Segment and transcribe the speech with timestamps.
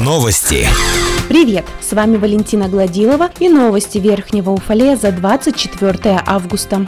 [0.00, 0.66] Новости.
[1.28, 1.66] Привет!
[1.82, 6.86] С вами Валентина Гладилова и новости Верхнего Уфалея за 24 августа.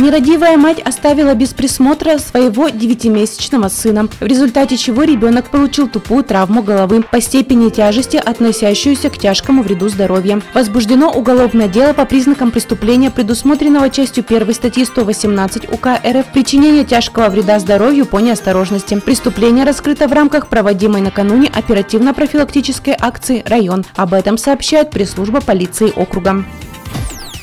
[0.00, 6.62] Нерадивая мать оставила без присмотра своего девятимесячного сына, в результате чего ребенок получил тупую травму
[6.62, 10.40] головы по степени тяжести, относящуюся к тяжкому вреду здоровья.
[10.54, 17.28] Возбуждено уголовное дело по признакам преступления, предусмотренного частью 1 статьи 118 УК РФ «Причинение тяжкого
[17.28, 18.98] вреда здоровью по неосторожности».
[19.00, 23.84] Преступление раскрыто в рамках проводимой накануне оперативно-профилактической акции «Район».
[23.96, 26.46] Об этом сообщает пресс-служба полиции округа.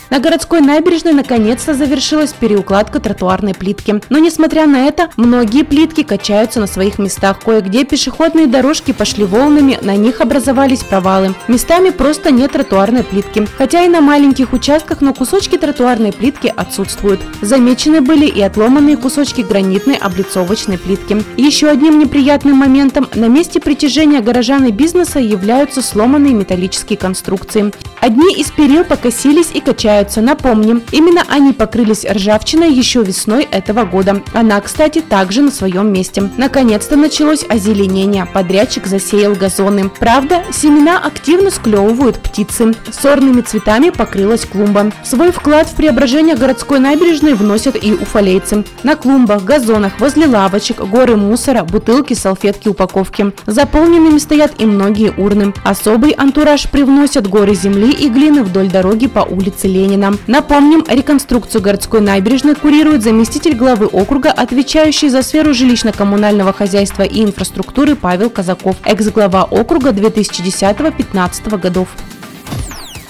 [0.10, 4.02] На городской набережной наконец-то завершилась переукладка тротуарной плитки.
[4.10, 7.40] Но несмотря на это, многие плитки качаются на своих местах.
[7.44, 11.36] Кое-где пешеходные дорожки пошли волнами, на них образовались провалы.
[11.48, 13.48] Местами просто нет тротуарной плитки.
[13.58, 17.20] Хотя и на маленьких участках, но кусочки тротуарной плитки отсутствуют.
[17.42, 21.22] Замечены были и отломанные кусочки гранитной облицовочной плитки.
[21.36, 27.74] Еще одним неприятным моментом на месте притяжения горожан и бизнеса являются сломанные металлические конструкции.
[28.00, 30.22] Одни из перил покосились и качаются появляются.
[30.22, 34.22] Напомним, именно они покрылись ржавчиной еще весной этого года.
[34.34, 36.30] Она, кстати, также на своем месте.
[36.38, 38.26] Наконец-то началось озеленение.
[38.26, 39.90] Подрядчик засеял газоны.
[39.90, 42.76] Правда, семена активно склевывают птицы.
[42.92, 44.92] Сорными цветами покрылась клумба.
[45.04, 48.64] Свой вклад в преображение городской набережной вносят и уфалейцы.
[48.84, 53.34] На клумбах, газонах, возле лавочек, горы мусора, бутылки, салфетки, упаковки.
[53.46, 55.54] Заполненными стоят и многие урны.
[55.64, 59.87] Особый антураж привносят горы земли и глины вдоль дороги по улице Ленина.
[59.88, 60.14] Ленина.
[60.28, 67.96] Напомним, реконструкцию городской набережной курирует заместитель главы округа, отвечающий за сферу жилищно-коммунального хозяйства и инфраструктуры
[67.96, 71.88] Павел Казаков, экс-глава округа 2010-2015 годов.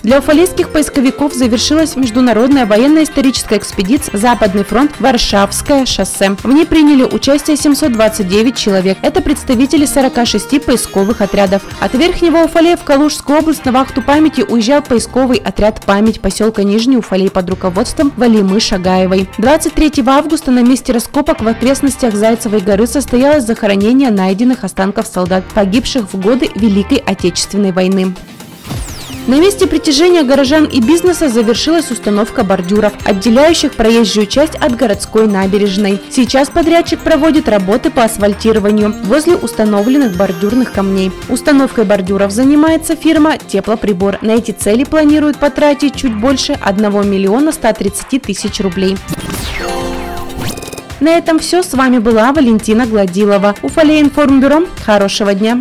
[0.07, 4.91] Для уфалейских поисковиков завершилась международная военно-историческая экспедиция «Западный фронт.
[5.01, 6.29] Варшавское шоссе».
[6.43, 8.97] В ней приняли участие 729 человек.
[9.01, 11.61] Это представители 46 поисковых отрядов.
[11.81, 16.95] От Верхнего Уфалея в Калужскую область на вахту памяти уезжал поисковый отряд «Память» поселка Нижний
[16.95, 19.27] Уфалей под руководством Валимы Шагаевой.
[19.39, 26.13] 23 августа на месте раскопок в окрестностях Зайцевой горы состоялось захоронение найденных останков солдат, погибших
[26.13, 28.15] в годы Великой Отечественной войны.
[29.27, 35.99] На месте притяжения горожан и бизнеса завершилась установка бордюров, отделяющих проезжую часть от городской набережной.
[36.09, 41.11] Сейчас подрядчик проводит работы по асфальтированию возле установленных бордюрных камней.
[41.27, 44.17] Установкой бордюров занимается фирма «Теплоприбор».
[44.21, 48.95] На эти цели планируют потратить чуть больше 1 миллиона 130 тысяч рублей.
[51.01, 51.63] На этом все.
[51.63, 53.55] С вами была Валентина Гладилова.
[53.61, 54.63] Уфалей информбюро.
[54.85, 55.59] Хорошего дня.